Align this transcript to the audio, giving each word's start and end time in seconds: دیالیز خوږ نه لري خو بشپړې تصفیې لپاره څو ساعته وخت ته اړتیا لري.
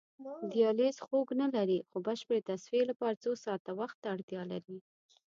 دیالیز 0.51 0.97
خوږ 1.05 1.27
نه 1.41 1.47
لري 1.55 1.79
خو 1.89 1.97
بشپړې 2.05 2.45
تصفیې 2.49 2.83
لپاره 2.91 3.21
څو 3.23 3.31
ساعته 3.45 3.71
وخت 3.79 3.97
ته 4.03 4.07
اړتیا 4.15 4.41
لري. 4.51 4.77